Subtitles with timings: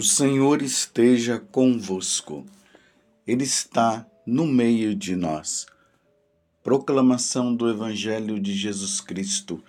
[0.00, 2.46] O Senhor esteja convosco,
[3.26, 5.66] Ele está no meio de nós.
[6.62, 9.62] Proclamação do Evangelho de Jesus Cristo,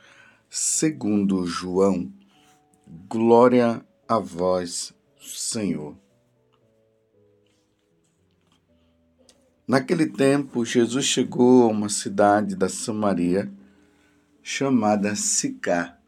[0.50, 2.10] segundo João.
[3.10, 5.98] Glória a vós, Senhor.
[9.68, 13.52] Naquele tempo, Jesus chegou a uma cidade da Samaria
[14.42, 16.00] chamada Sicá,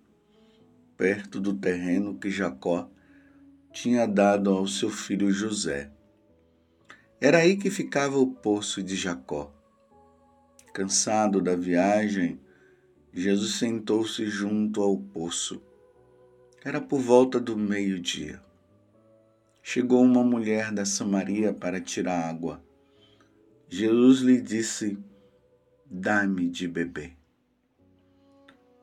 [0.95, 2.89] perto do terreno que Jacó
[3.73, 5.91] tinha dado ao seu filho José.
[7.19, 9.51] Era aí que ficava o poço de Jacó.
[10.71, 12.39] Cansado da viagem,
[13.11, 15.59] Jesus sentou-se junto ao poço.
[16.63, 18.39] Era por volta do meio-dia.
[19.61, 22.63] Chegou uma mulher da Samaria para tirar água.
[23.67, 24.99] Jesus lhe disse:
[25.85, 27.17] Dá-me de beber.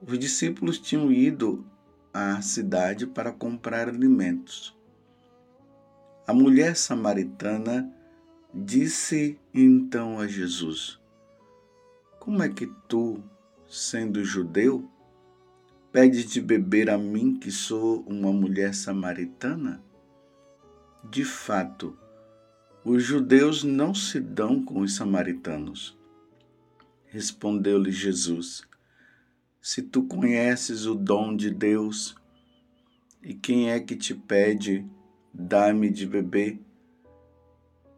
[0.03, 1.65] Os discípulos tinham ido
[2.13, 4.80] à cidade para comprar alimentos.
[6.31, 7.93] A mulher samaritana
[8.55, 11.01] disse então a Jesus:
[12.21, 13.21] Como é que tu,
[13.69, 14.89] sendo judeu,
[15.91, 19.83] pedes de beber a mim, que sou uma mulher samaritana?
[21.03, 21.99] De fato,
[22.85, 25.99] os judeus não se dão com os samaritanos.
[27.07, 28.63] Respondeu-lhe Jesus:
[29.61, 32.15] Se tu conheces o dom de Deus,
[33.21, 34.89] e quem é que te pede
[35.33, 36.61] dá-me de beber.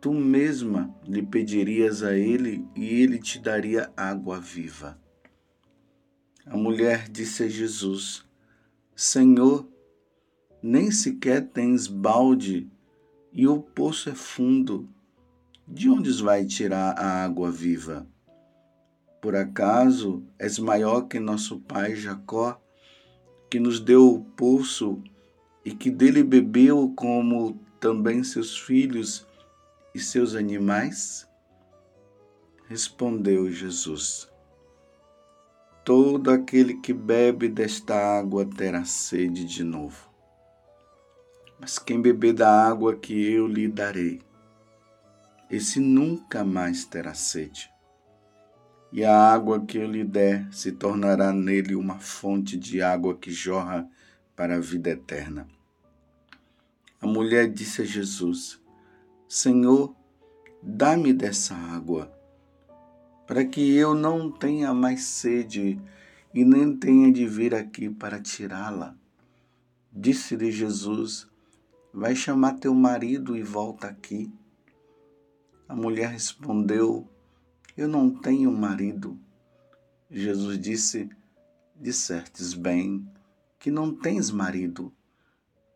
[0.00, 4.98] Tu mesma lhe pedirias a ele e ele te daria água viva.
[6.44, 8.24] A mulher disse a Jesus:
[8.96, 9.68] Senhor,
[10.62, 12.68] nem sequer tens balde
[13.32, 14.88] e o poço é fundo.
[15.66, 18.06] De onde vai tirar a água viva?
[19.20, 22.60] Por acaso és maior que nosso pai Jacó,
[23.48, 25.00] que nos deu o poço
[25.64, 29.26] e que dele bebeu como também seus filhos
[29.94, 31.28] e seus animais?
[32.68, 34.28] Respondeu Jesus:
[35.84, 40.10] Todo aquele que bebe desta água terá sede de novo.
[41.60, 44.20] Mas quem beber da água que eu lhe darei,
[45.48, 47.70] esse nunca mais terá sede.
[48.92, 53.30] E a água que eu lhe der se tornará nele uma fonte de água que
[53.30, 53.88] jorra
[54.36, 55.46] para a vida eterna.
[57.00, 58.60] A mulher disse a Jesus:
[59.28, 59.94] Senhor,
[60.62, 62.12] dá-me dessa água,
[63.26, 65.80] para que eu não tenha mais sede
[66.34, 68.96] e nem tenha de vir aqui para tirá-la.
[69.92, 71.28] Disse-lhe Jesus:
[71.92, 74.32] Vai chamar teu marido e volta aqui.
[75.68, 77.08] A mulher respondeu:
[77.76, 79.18] Eu não tenho marido.
[80.10, 81.10] Jesus disse:
[81.74, 83.06] Dissertes bem
[83.62, 84.92] que não tens marido,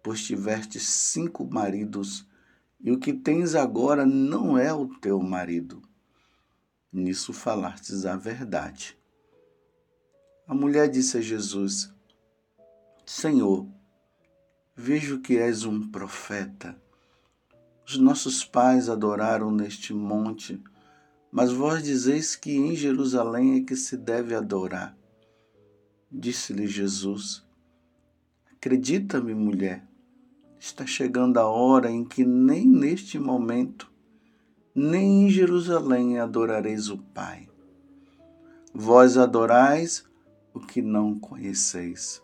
[0.03, 2.27] pois tiveste cinco maridos,
[2.81, 5.81] e o que tens agora não é o teu marido.
[6.93, 8.99] Nisso falastes a verdade.
[10.49, 11.95] A mulher disse a Jesus:
[13.07, 13.69] Senhor,
[14.75, 16.77] vejo que és um profeta.
[17.87, 20.61] Os nossos pais adoraram neste monte,
[21.31, 24.99] mas vós dizeis que em Jerusalém é que se deve adorar.
[26.11, 27.46] Disse-lhe Jesus:
[28.57, 29.87] Acredita-me, mulher,
[30.59, 33.91] está chegando a hora em que nem neste momento,
[34.75, 37.49] nem em Jerusalém adorareis o Pai.
[38.75, 40.05] Vós adorais
[40.53, 42.23] o que não conheceis.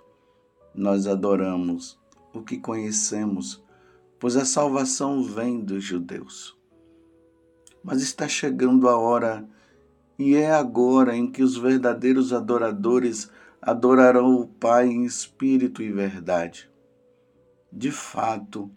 [0.75, 1.99] Nós adoramos
[2.33, 3.63] o que conhecemos,
[4.19, 6.57] pois a salvação vem dos judeus.
[7.85, 9.47] Mas está chegando a hora,
[10.19, 13.31] e é agora em que os verdadeiros adoradores
[13.63, 16.69] adorarão o Pai em espírito e verdade.
[17.73, 18.69] De fato,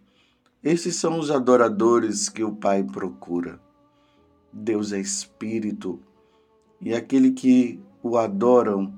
[0.64, 3.60] esses são os adoradores que o Pai procura.
[4.54, 6.00] Deus é espírito
[6.80, 8.96] e aquele que o adoram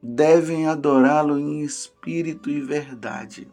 [0.00, 3.50] devem adorá-lo em espírito e verdade.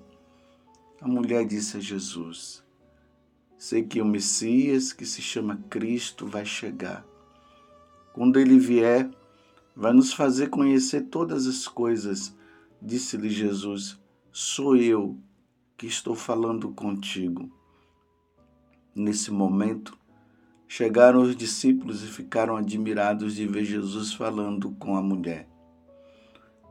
[1.02, 2.64] A mulher disse a Jesus:
[3.58, 7.04] Sei que o Messias, que se chama Cristo, vai chegar.
[8.14, 9.10] Quando ele vier,
[9.76, 12.36] vai nos fazer conhecer todas as coisas.
[12.80, 14.00] Disse-lhe Jesus:
[14.32, 15.18] Sou eu
[15.76, 17.52] que estou falando contigo.
[18.96, 19.98] Nesse momento,
[20.68, 25.50] chegaram os discípulos e ficaram admirados de ver Jesus falando com a mulher.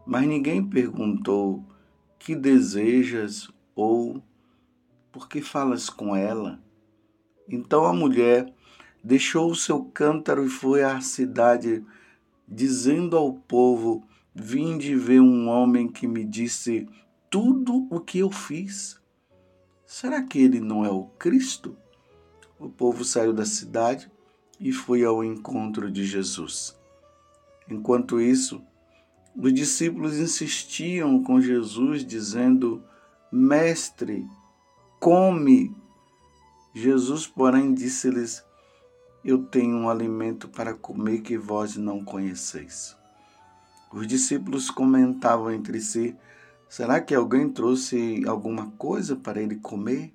[0.07, 1.65] Mas ninguém perguntou:
[2.21, 4.23] Que desejas ou
[5.11, 6.63] por que falas com ela?
[7.49, 8.55] Então a mulher
[9.03, 11.85] deixou o seu cântaro e foi à cidade,
[12.47, 14.03] dizendo ao povo:
[14.35, 16.89] Vinde ver um homem que me disse:
[17.33, 19.01] tudo o que eu fiz?
[19.87, 21.75] Será que ele não é o Cristo?
[22.59, 24.11] O povo saiu da cidade
[24.61, 26.79] e foi ao encontro de Jesus.
[27.69, 28.63] Enquanto isso,
[29.35, 32.83] os discípulos insistiam com Jesus, dizendo:
[33.33, 34.27] Mestre,
[35.01, 35.75] come.
[36.75, 38.45] Jesus, porém, disse-lhes:
[39.25, 42.97] Eu tenho um alimento para comer que vós não conheceis.
[43.93, 46.17] Os discípulos comentavam entre si:
[46.69, 50.13] Será que alguém trouxe alguma coisa para ele comer?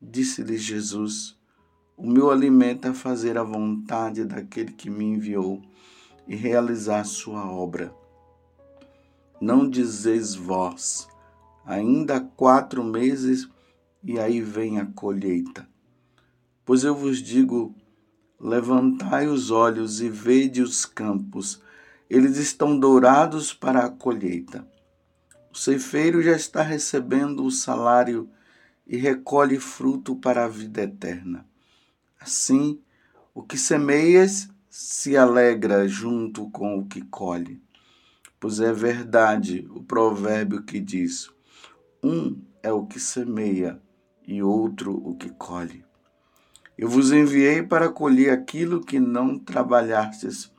[0.00, 1.36] Disse-lhe Jesus:
[1.96, 5.60] O meu alimento é fazer a vontade daquele que me enviou
[6.28, 7.92] e realizar sua obra.
[9.40, 11.08] Não dizeis vós,
[11.66, 13.48] ainda quatro meses
[14.04, 15.68] e aí vem a colheita.
[16.64, 17.74] Pois eu vos digo:
[18.42, 21.62] levantai os olhos e vede os campos,
[22.10, 24.66] eles estão dourados para a colheita.
[25.52, 28.28] O ceifeiro já está recebendo o salário
[28.86, 31.46] e recolhe fruto para a vida eterna.
[32.18, 32.80] Assim,
[33.32, 37.62] o que semeias se alegra junto com o que colhe.
[38.40, 41.30] Pois é verdade o provérbio que diz:
[42.02, 43.80] um é o que semeia
[44.26, 45.81] e outro o que colhe.
[46.82, 50.50] Eu vos enviei para colher aquilo que não trabalhastes.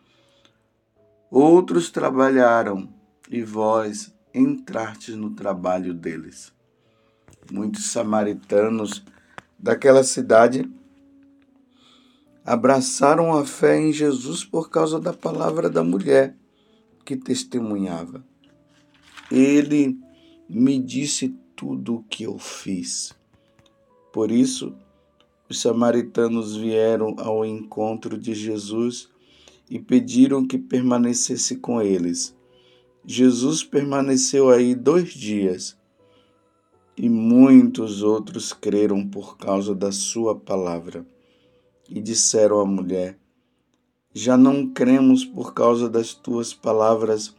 [1.30, 2.88] Outros trabalharam
[3.30, 6.54] e vós entrastes no trabalho deles.
[7.52, 9.04] Muitos samaritanos
[9.60, 10.64] daquela cidade
[12.46, 16.38] abraçaram a fé em Jesus por causa da palavra da mulher
[17.04, 18.24] que testemunhava.
[19.30, 20.00] Ele
[20.48, 23.14] me disse tudo o que eu fiz.
[24.14, 24.74] Por isso,
[25.53, 29.07] os samaritanos vieram ao encontro de Jesus
[29.69, 32.35] e pediram que permanecesse com eles.
[33.05, 35.77] Jesus permaneceu aí dois dias
[36.97, 41.05] e muitos outros creram por causa da sua palavra
[41.88, 43.19] e disseram à mulher:
[44.11, 47.35] Já não cremos por causa das tuas palavras,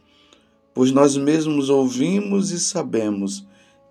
[0.73, 3.45] pois nós mesmos ouvimos e sabemos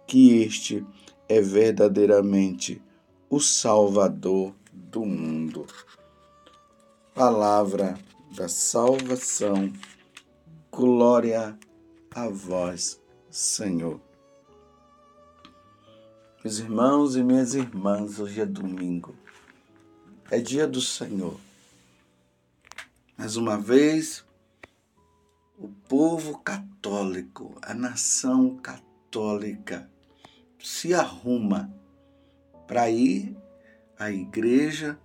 [0.07, 0.83] que este
[1.29, 2.81] é verdadeiramente
[3.29, 5.67] o Salvador do mundo.
[7.15, 7.99] Palavra
[8.37, 9.73] da salvação,
[10.71, 11.59] glória
[12.15, 13.01] a vós,
[13.31, 14.01] Senhor.
[16.43, 19.15] Meus irmãos e minhas irmãs, hoje é domingo
[20.31, 21.39] é dia do Senhor.
[23.17, 24.25] Mais uma vez,
[25.59, 29.89] o povo católico, a nação católica,
[30.59, 31.73] se arruma
[32.67, 33.37] para ir
[33.99, 34.99] à igreja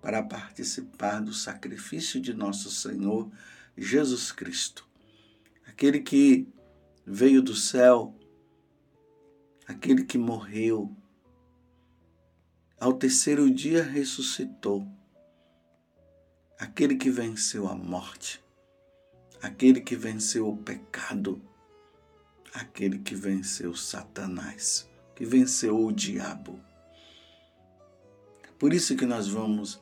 [0.00, 3.30] para participar do sacrifício de nosso Senhor
[3.76, 4.86] Jesus Cristo.
[5.66, 6.48] Aquele que
[7.04, 8.14] veio do céu,
[9.66, 10.94] aquele que morreu
[12.80, 14.86] ao terceiro dia ressuscitou.
[16.58, 18.42] Aquele que venceu a morte,
[19.40, 21.40] aquele que venceu o pecado,
[22.52, 26.67] aquele que venceu Satanás, que venceu o diabo.
[28.58, 29.80] Por isso que nós vamos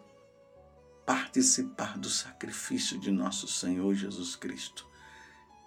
[1.07, 4.87] participar do sacrifício de nosso Senhor Jesus Cristo.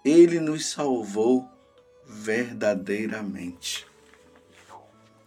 [0.04, 1.48] Ele nos salvou
[2.06, 3.86] verdadeiramente.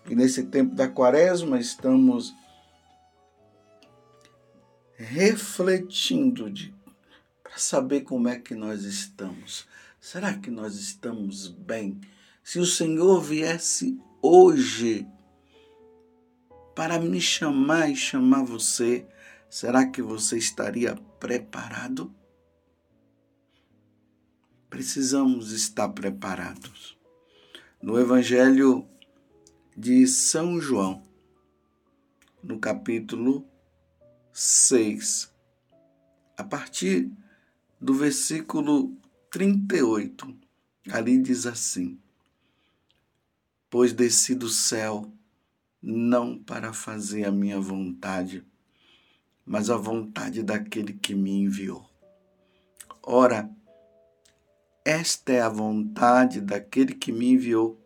[0.09, 2.33] E nesse tempo da quaresma estamos
[4.95, 6.51] refletindo
[7.43, 9.67] para saber como é que nós estamos.
[9.99, 11.99] Será que nós estamos bem?
[12.43, 15.07] Se o Senhor viesse hoje
[16.75, 19.07] para me chamar e chamar você,
[19.49, 22.13] será que você estaria preparado?
[24.69, 26.97] Precisamos estar preparados.
[27.81, 28.87] No Evangelho
[29.77, 31.03] de São João,
[32.41, 33.47] no capítulo
[34.31, 35.31] 6,
[36.35, 37.11] a partir
[37.79, 38.97] do versículo
[39.29, 40.35] 38.
[40.91, 41.99] Ali diz assim:
[43.69, 45.11] Pois desci do céu
[45.83, 48.45] não para fazer a minha vontade,
[49.45, 51.85] mas a vontade daquele que me enviou.
[53.01, 53.49] Ora,
[54.85, 57.83] esta é a vontade daquele que me enviou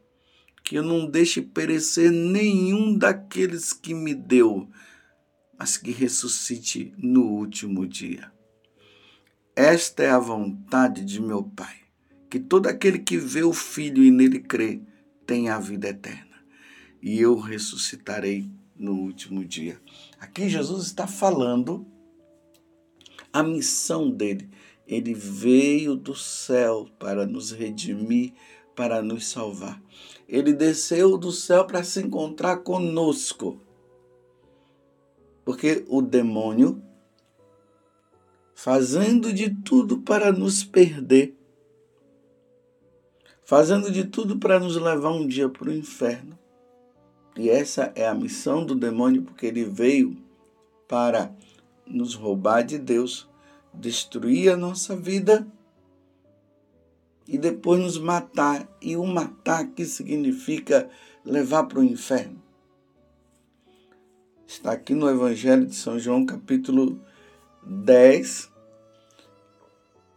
[0.64, 4.70] que eu não deixe perecer nenhum daqueles que me deu,
[5.58, 8.32] mas que ressuscite no último dia.
[9.56, 11.78] Esta é a vontade de meu Pai,
[12.30, 14.82] que todo aquele que vê o Filho e nele crê
[15.26, 16.27] tenha a vida eterna,
[17.02, 19.80] e eu ressuscitarei no último dia.
[20.20, 21.86] Aqui Jesus está falando
[23.32, 24.50] a missão dele.
[24.88, 28.34] Ele veio do céu para nos redimir
[28.78, 29.82] para nos salvar.
[30.30, 33.60] Ele desceu do céu para se encontrar conosco.
[35.44, 36.80] Porque o demônio,
[38.54, 41.36] fazendo de tudo para nos perder,
[43.44, 46.38] fazendo de tudo para nos levar um dia para o inferno.
[47.38, 50.18] E essa é a missão do demônio, porque ele veio
[50.88, 51.32] para
[51.86, 53.30] nos roubar de Deus,
[53.74, 55.48] destruir a nossa vida
[57.28, 58.68] e depois nos matar.
[58.82, 60.90] E o matar que significa
[61.24, 62.42] levar para o inferno.
[64.48, 67.00] Está aqui no Evangelho de São João, capítulo
[67.64, 68.50] 10,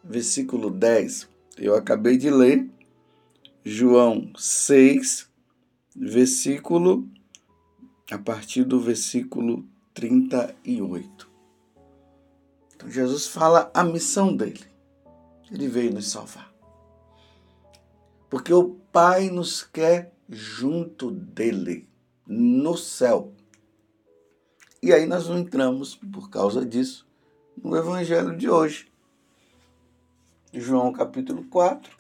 [0.05, 1.29] versículo 10.
[1.59, 2.71] Eu acabei de ler
[3.65, 5.30] João 6,
[5.95, 7.09] versículo
[8.11, 11.31] a partir do versículo 38.
[12.75, 14.65] Então Jesus fala a missão dele.
[15.51, 16.53] Ele veio nos salvar.
[18.29, 21.89] Porque o Pai nos quer junto dele,
[22.27, 23.33] no céu.
[24.83, 27.07] E aí nós entramos, por causa disso,
[27.63, 28.91] no Evangelho de hoje.
[30.53, 31.97] João capítulo 4,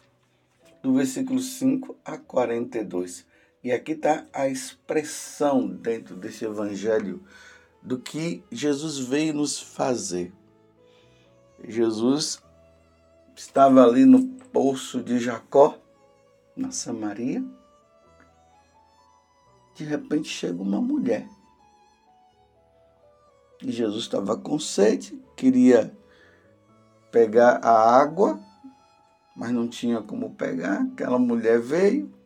[0.82, 3.26] do versículo 5 a 42.
[3.62, 7.22] E aqui está a expressão dentro desse Evangelho
[7.82, 10.32] do que Jesus veio nos fazer.
[11.64, 12.42] Jesus
[13.36, 15.78] estava ali no poço de Jacó
[16.56, 17.44] na Samaria,
[19.74, 21.28] de repente chega uma mulher.
[23.62, 25.94] E Jesus estava com sede, queria
[27.10, 28.40] pegar a água,
[29.36, 30.82] mas não tinha como pegar.
[30.82, 32.19] Aquela mulher veio.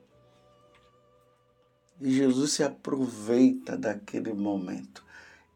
[2.00, 5.04] E Jesus se aproveita daquele momento.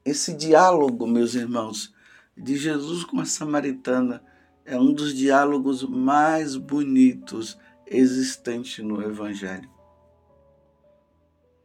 [0.05, 1.93] Esse diálogo, meus irmãos,
[2.37, 4.23] de Jesus com a samaritana
[4.65, 9.69] é um dos diálogos mais bonitos existente no Evangelho.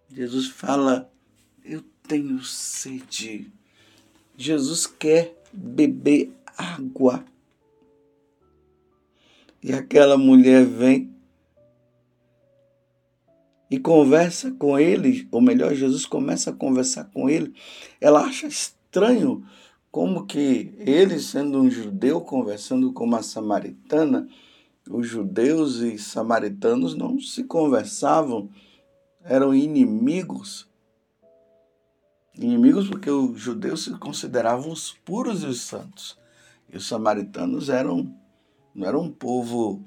[0.10, 1.12] Jesus fala:
[1.64, 3.52] Eu tenho sede.
[4.36, 7.24] Jesus quer beber água.
[9.62, 11.13] E aquela mulher vem
[13.74, 17.56] e conversa com ele, ou melhor, Jesus começa a conversar com ele.
[18.00, 19.44] Ela acha estranho
[19.90, 24.30] como que ele, sendo um judeu, conversando com uma samaritana,
[24.88, 28.48] os judeus e samaritanos não se conversavam,
[29.24, 30.70] eram inimigos.
[32.38, 36.16] Inimigos porque os judeus se consideravam os puros e os santos.
[36.72, 38.16] E os samaritanos eram
[38.76, 39.84] não era um povo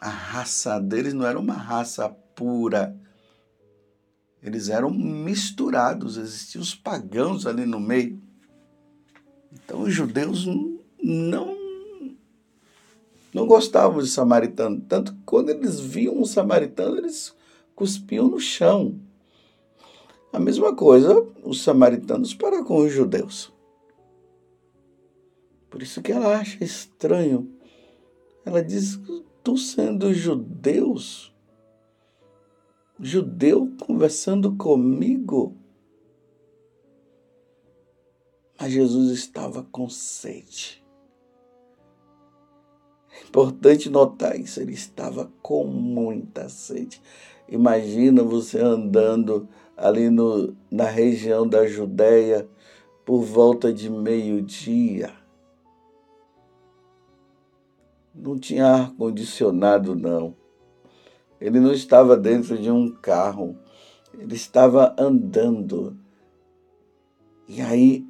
[0.00, 3.03] a raça deles não era uma raça pura.
[4.44, 8.22] Eles eram misturados, existiam os pagãos ali no meio.
[9.50, 10.46] Então os judeus
[11.02, 11.64] não
[13.32, 17.34] não gostavam de samaritano, tanto que quando eles viam um samaritano, eles
[17.74, 19.00] cuspiam no chão.
[20.32, 23.52] A mesma coisa os samaritanos para com os judeus.
[25.68, 27.50] Por isso que ela acha estranho.
[28.44, 29.00] Ela diz:
[29.42, 31.33] tu sendo judeus,
[33.00, 35.56] judeu conversando comigo.
[38.58, 40.84] Mas Jesus estava com sede.
[43.28, 47.00] Importante notar isso, ele estava com muita sede.
[47.48, 52.48] Imagina você andando ali no, na região da Judéia
[53.04, 55.12] por volta de meio-dia.
[58.14, 60.36] Não tinha ar-condicionado, não.
[61.44, 63.56] Ele não estava dentro de um carro,
[64.18, 65.96] ele estava andando.
[67.46, 68.06] E aí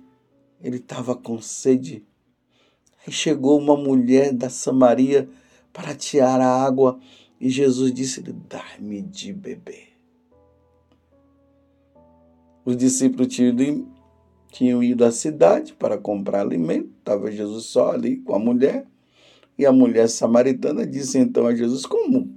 [0.63, 2.07] ele estava com sede
[3.07, 5.29] Aí chegou uma mulher da Samaria
[5.73, 6.99] para tirar a água
[7.39, 9.89] e Jesus disse: Dá-me de beber.
[12.65, 13.29] Os discípulos
[14.51, 18.87] tinham ido à cidade para comprar alimento, estava Jesus só ali com a mulher.
[19.59, 22.34] E a mulher samaritana disse então a Jesus: Como?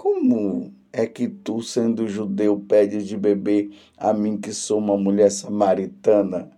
[0.00, 5.30] Como é que tu, sendo judeu, pedes de beber a mim que sou uma mulher
[5.30, 6.50] samaritana?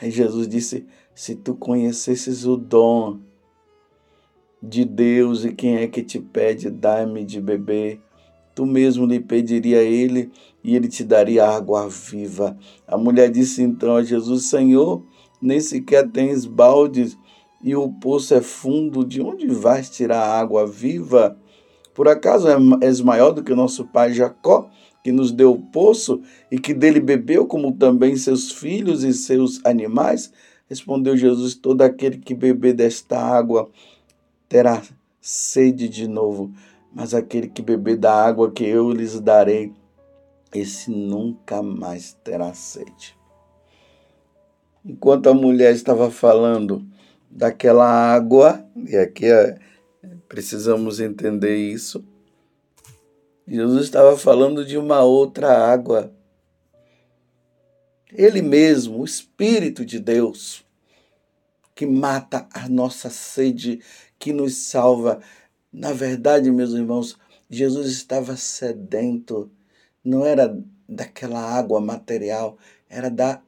[0.00, 0.84] Aí Jesus disse:
[1.14, 3.20] Se tu conhecesses o dom
[4.60, 8.00] de Deus e quem é que te pede, dá-me de beber,
[8.52, 10.32] tu mesmo lhe pediria a ele
[10.64, 12.58] e ele te daria água viva.
[12.84, 15.04] A mulher disse então a Jesus: Senhor,
[15.40, 17.16] nem sequer tens baldes
[17.64, 21.36] e o poço é fundo, de onde vais tirar água viva?
[21.92, 22.46] Por acaso
[22.80, 24.70] és maior do que o nosso pai Jacó?
[25.04, 29.60] que nos deu o poço e que dele bebeu, como também seus filhos e seus
[29.64, 30.32] animais?
[30.66, 33.70] Respondeu Jesus: Todo aquele que beber desta água
[34.48, 34.82] terá
[35.20, 36.50] sede de novo,
[36.90, 39.74] mas aquele que beber da água que eu lhes darei,
[40.54, 43.14] esse nunca mais terá sede.
[44.82, 46.86] Enquanto a mulher estava falando
[47.34, 49.58] daquela água, e aqui é,
[50.28, 52.04] precisamos entender isso,
[53.46, 56.14] Jesus estava falando de uma outra água.
[58.12, 60.64] Ele mesmo, o Espírito de Deus,
[61.74, 63.82] que mata a nossa sede,
[64.16, 65.20] que nos salva.
[65.72, 67.18] Na verdade, meus irmãos,
[67.50, 69.50] Jesus estava sedento,
[70.04, 70.56] não era
[70.88, 72.56] daquela água material,
[72.88, 73.42] era da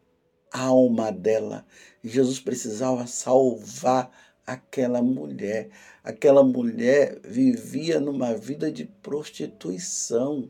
[0.53, 1.67] alma dela.
[2.03, 4.11] Jesus precisava salvar
[4.47, 5.71] aquela mulher.
[6.05, 10.49] Aquela mulher vivia numa vida de prostituição.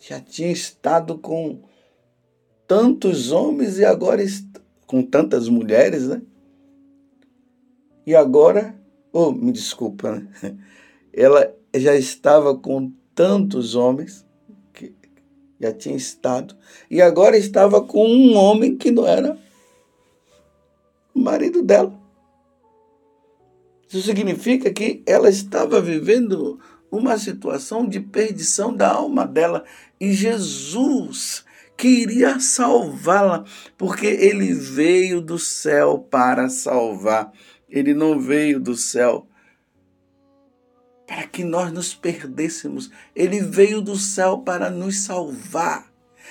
[0.00, 1.62] Já tinha estado com
[2.66, 4.24] tantos homens e agora
[4.86, 6.22] com tantas mulheres, né?
[8.06, 8.74] E agora,
[9.12, 10.28] oh, me desculpa, né?
[11.12, 14.26] ela já estava com tantos homens,
[15.60, 16.56] já tinha estado,
[16.90, 19.36] e agora estava com um homem que não era
[21.14, 21.92] o marido dela.
[23.88, 26.58] Isso significa que ela estava vivendo
[26.90, 29.64] uma situação de perdição da alma dela.
[30.00, 31.44] E Jesus
[31.76, 33.44] queria salvá-la,
[33.76, 37.32] porque ele veio do céu para salvar.
[37.68, 39.26] Ele não veio do céu
[41.10, 42.88] para que nós nos perdêssemos.
[43.16, 45.86] Ele veio do céu para nos salvar,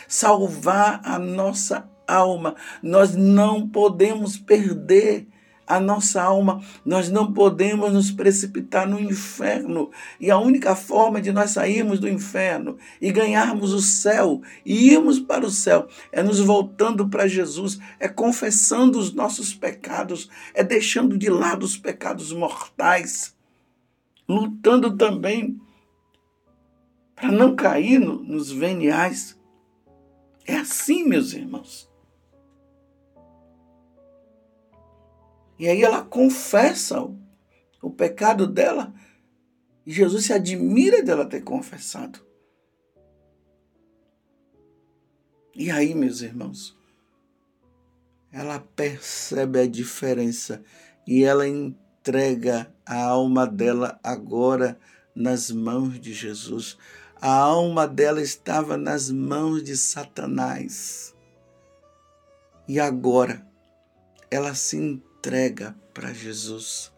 [0.08, 2.56] salvar a nossa alma.
[2.82, 5.28] Nós não podemos perder
[5.68, 9.92] a nossa alma, nós não podemos nos precipitar no inferno.
[10.18, 15.20] E a única forma de nós sairmos do inferno e ganharmos o céu e irmos
[15.20, 21.18] para o céu é nos voltando para Jesus, é confessando os nossos pecados, é deixando
[21.18, 23.38] de lado os pecados mortais,
[24.30, 25.60] lutando também
[27.16, 29.38] para não cair no, nos veniais.
[30.46, 31.90] É assim, meus irmãos.
[35.58, 37.20] E aí ela confessa o,
[37.82, 38.94] o pecado dela.
[39.86, 42.26] E Jesus se admira dela ter confessado.
[45.56, 46.78] E aí, meus irmãos,
[48.32, 50.64] ela percebe a diferença
[51.06, 51.46] e ela
[52.10, 54.80] entrega a alma dela agora
[55.14, 56.76] nas mãos de Jesus.
[57.22, 61.14] A alma dela estava nas mãos de Satanás.
[62.68, 63.46] E agora
[64.32, 66.92] ela se entrega para Jesus.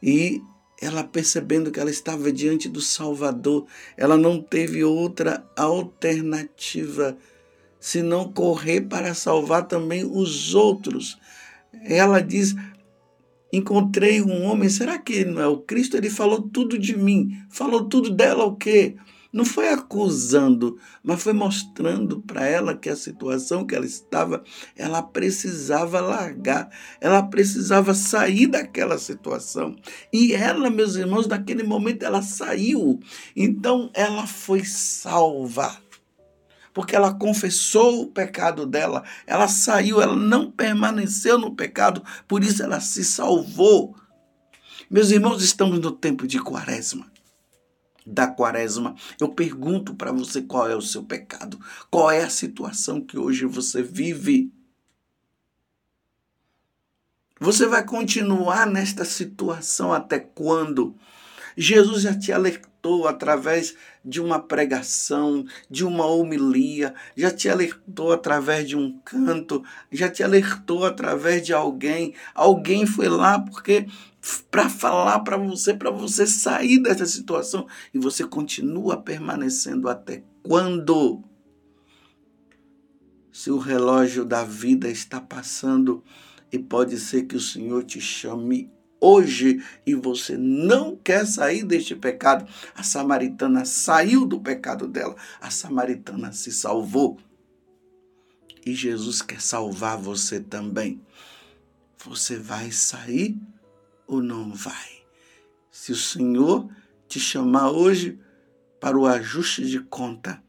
[0.00, 0.40] E
[0.80, 3.66] ela percebendo que ela estava diante do Salvador,
[3.96, 7.16] ela não teve outra alternativa
[7.80, 11.18] senão correr para salvar também os outros.
[11.82, 12.54] Ela diz:
[13.54, 15.96] Encontrei um homem, será que não é o Cristo?
[15.96, 18.96] Ele falou tudo de mim, falou tudo dela o quê?
[19.34, 24.44] não foi acusando, mas foi mostrando para ela que a situação que ela estava,
[24.76, 29.74] ela precisava largar, ela precisava sair daquela situação.
[30.12, 33.00] E ela, meus irmãos, naquele momento ela saiu.
[33.34, 35.83] Então ela foi salva
[36.74, 42.62] porque ela confessou o pecado dela, ela saiu, ela não permaneceu no pecado, por isso
[42.62, 43.96] ela se salvou.
[44.90, 47.14] Meus irmãos, estamos no tempo de quaresma
[48.06, 51.58] da quaresma, eu pergunto para você qual é o seu pecado,
[51.90, 54.52] qual é a situação que hoje você vive.
[57.40, 60.94] Você vai continuar nesta situação até quando?
[61.56, 68.68] Jesus já te alertou através de uma pregação, de uma homilia, já te alertou através
[68.68, 72.14] de um canto, já te alertou através de alguém.
[72.34, 73.86] Alguém foi lá porque
[74.50, 81.22] para falar para você, para você sair dessa situação e você continua permanecendo até quando?
[83.32, 86.02] Se o relógio da vida está passando
[86.52, 88.70] e pode ser que o Senhor te chame
[89.04, 95.50] hoje e você não quer sair deste pecado, a samaritana saiu do pecado dela, a
[95.50, 97.18] samaritana se salvou.
[98.64, 101.00] E Jesus quer salvar você também.
[102.02, 103.36] Você vai sair
[104.06, 105.04] ou não vai?
[105.70, 106.70] Se o Senhor
[107.06, 108.18] te chamar hoje
[108.80, 110.42] para o ajuste de conta,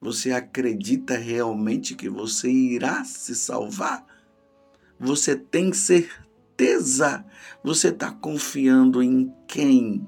[0.00, 4.06] você acredita realmente que você irá se salvar?
[4.98, 6.25] Você tem certeza?
[7.62, 10.06] Você está confiando em quem?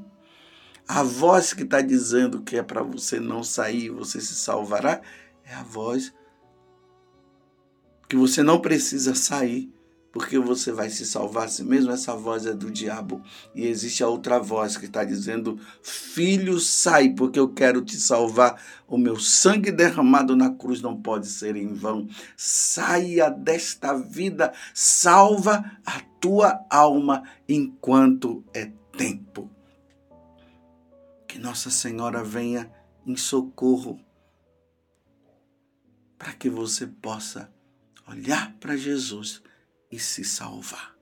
[0.87, 5.03] A voz que está dizendo que é para você não sair, você se salvará,
[5.45, 6.15] é a voz
[8.09, 9.71] que você não precisa sair
[10.19, 13.23] porque você vai se salvar se mesmo essa voz é do diabo
[13.55, 18.61] e existe a outra voz que está dizendo: Filho, sai, porque eu quero te salvar.
[18.89, 22.09] O meu sangue derramado na cruz não pode ser em vão.
[22.37, 29.49] Saia desta vida, salva a tua alma enquanto é tempo.
[31.29, 32.69] Que Nossa Senhora venha
[33.07, 34.01] em socorro
[36.19, 37.49] para que você possa
[38.05, 39.41] olhar para Jesus
[39.91, 40.95] e se salvar.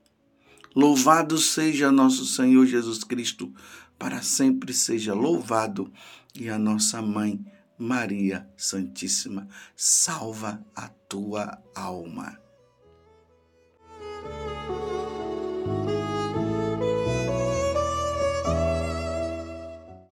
[0.74, 3.52] Louvado seja nosso Senhor Jesus Cristo,
[3.98, 5.92] para sempre seja louvado,
[6.34, 7.44] e a nossa mãe,
[7.78, 12.45] Maria Santíssima, salva a tua alma.